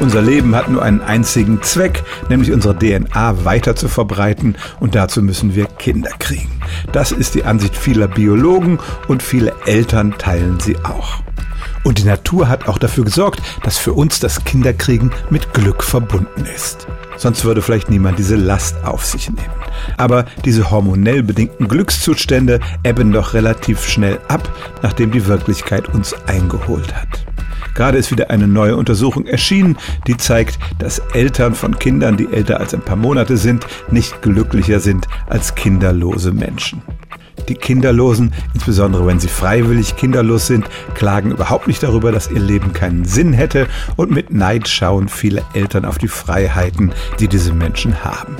Unser 0.00 0.22
Leben 0.22 0.56
hat 0.56 0.70
nur 0.70 0.82
einen 0.82 1.02
einzigen 1.02 1.62
Zweck, 1.62 2.02
nämlich 2.30 2.50
unsere 2.52 2.74
DNA 2.76 3.44
weiter 3.44 3.76
zu 3.76 3.86
verbreiten 3.86 4.56
und 4.80 4.94
dazu 4.94 5.22
müssen 5.22 5.54
wir 5.54 5.66
Kinder 5.66 6.10
kriegen. 6.18 6.60
Das 6.92 7.12
ist 7.12 7.34
die 7.34 7.44
Ansicht 7.44 7.76
vieler 7.76 8.08
Biologen 8.08 8.78
und 9.08 9.22
viele 9.22 9.52
Eltern 9.66 10.14
teilen 10.16 10.58
sie 10.58 10.78
auch. 10.78 11.22
Und 11.84 11.98
die 11.98 12.04
Natur 12.04 12.48
hat 12.48 12.66
auch 12.66 12.78
dafür 12.78 13.04
gesorgt, 13.04 13.42
dass 13.62 13.76
für 13.76 13.92
uns 13.92 14.20
das 14.20 14.44
Kinderkriegen 14.44 15.10
mit 15.28 15.52
Glück 15.52 15.82
verbunden 15.82 16.46
ist. 16.54 16.86
Sonst 17.16 17.44
würde 17.44 17.60
vielleicht 17.60 17.90
niemand 17.90 18.18
diese 18.18 18.36
Last 18.36 18.82
auf 18.84 19.04
sich 19.04 19.28
nehmen. 19.28 19.52
Aber 19.98 20.24
diese 20.46 20.70
hormonell 20.70 21.22
bedingten 21.22 21.68
Glückszustände 21.68 22.60
ebben 22.84 23.12
doch 23.12 23.34
relativ 23.34 23.86
schnell 23.86 24.18
ab, 24.28 24.48
nachdem 24.82 25.10
die 25.10 25.26
Wirklichkeit 25.26 25.88
uns 25.92 26.14
eingeholt 26.26 26.94
hat. 26.94 27.29
Gerade 27.74 27.98
ist 27.98 28.10
wieder 28.10 28.30
eine 28.30 28.48
neue 28.48 28.76
Untersuchung 28.76 29.26
erschienen, 29.26 29.76
die 30.06 30.16
zeigt, 30.16 30.58
dass 30.78 31.00
Eltern 31.12 31.54
von 31.54 31.78
Kindern, 31.78 32.16
die 32.16 32.32
älter 32.32 32.60
als 32.60 32.74
ein 32.74 32.82
paar 32.82 32.96
Monate 32.96 33.36
sind, 33.36 33.66
nicht 33.90 34.22
glücklicher 34.22 34.80
sind 34.80 35.06
als 35.28 35.54
kinderlose 35.54 36.32
Menschen. 36.32 36.82
Die 37.48 37.54
Kinderlosen, 37.54 38.32
insbesondere 38.54 39.06
wenn 39.06 39.18
sie 39.18 39.28
freiwillig 39.28 39.96
kinderlos 39.96 40.46
sind, 40.46 40.66
klagen 40.94 41.32
überhaupt 41.32 41.66
nicht 41.66 41.82
darüber, 41.82 42.12
dass 42.12 42.30
ihr 42.30 42.40
Leben 42.40 42.72
keinen 42.72 43.04
Sinn 43.04 43.32
hätte 43.32 43.66
und 43.96 44.10
mit 44.10 44.32
Neid 44.32 44.68
schauen 44.68 45.08
viele 45.08 45.42
Eltern 45.54 45.84
auf 45.84 45.98
die 45.98 46.08
Freiheiten, 46.08 46.92
die 47.18 47.28
diese 47.28 47.52
Menschen 47.52 48.04
haben. 48.04 48.36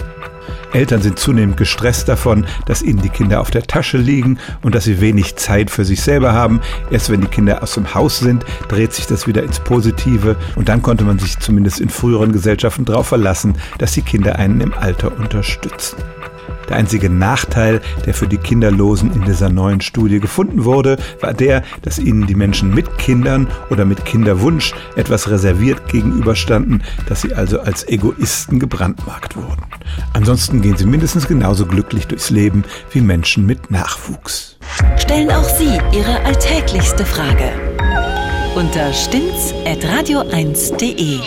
Eltern 0.72 1.02
sind 1.02 1.18
zunehmend 1.18 1.56
gestresst 1.56 2.08
davon, 2.08 2.46
dass 2.66 2.82
ihnen 2.82 3.02
die 3.02 3.08
Kinder 3.08 3.40
auf 3.40 3.50
der 3.50 3.62
Tasche 3.62 3.98
liegen 3.98 4.38
und 4.62 4.74
dass 4.74 4.84
sie 4.84 5.00
wenig 5.00 5.36
Zeit 5.36 5.70
für 5.70 5.84
sich 5.84 6.02
selber 6.02 6.32
haben. 6.32 6.60
Erst 6.90 7.10
wenn 7.10 7.20
die 7.20 7.26
Kinder 7.26 7.62
aus 7.62 7.74
dem 7.74 7.94
Haus 7.94 8.18
sind, 8.18 8.44
dreht 8.68 8.92
sich 8.92 9.06
das 9.06 9.26
wieder 9.26 9.42
ins 9.42 9.60
Positive 9.60 10.36
und 10.56 10.68
dann 10.68 10.82
konnte 10.82 11.04
man 11.04 11.18
sich 11.18 11.38
zumindest 11.38 11.80
in 11.80 11.88
früheren 11.88 12.32
Gesellschaften 12.32 12.84
darauf 12.84 13.08
verlassen, 13.08 13.56
dass 13.78 13.92
die 13.92 14.02
Kinder 14.02 14.36
einen 14.36 14.60
im 14.60 14.74
Alter 14.74 15.16
unterstützen. 15.16 15.96
Der 16.68 16.76
einzige 16.76 17.10
Nachteil, 17.10 17.80
der 18.06 18.14
für 18.14 18.28
die 18.28 18.36
Kinderlosen 18.36 19.12
in 19.12 19.24
dieser 19.24 19.48
neuen 19.48 19.80
Studie 19.80 20.20
gefunden 20.20 20.64
wurde, 20.64 20.98
war 21.20 21.34
der, 21.34 21.64
dass 21.82 21.98
ihnen 21.98 22.28
die 22.28 22.36
Menschen 22.36 22.72
mit 22.72 22.96
Kindern 22.96 23.48
oder 23.70 23.84
mit 23.84 24.04
Kinderwunsch 24.04 24.72
etwas 24.94 25.28
reserviert 25.28 25.88
gegenüberstanden, 25.88 26.84
dass 27.08 27.22
sie 27.22 27.34
also 27.34 27.60
als 27.60 27.88
Egoisten 27.88 28.60
gebrandmarkt 28.60 29.34
wurden. 29.36 29.62
Ansonsten 30.12 30.60
gehen 30.60 30.76
sie 30.76 30.86
mindestens 30.86 31.28
genauso 31.28 31.66
glücklich 31.66 32.06
durchs 32.06 32.30
Leben 32.30 32.64
wie 32.92 33.00
Menschen 33.00 33.46
mit 33.46 33.70
Nachwuchs. 33.70 34.56
Stellen 34.96 35.30
auch 35.30 35.44
Sie 35.44 35.78
Ihre 35.92 36.20
alltäglichste 36.24 37.04
Frage 37.04 37.52
unter 38.54 38.92
stimmtz.radio1.de. 38.92 41.20